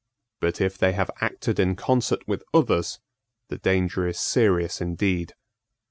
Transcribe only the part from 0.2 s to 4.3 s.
But if they have acted in concert with others, the danger is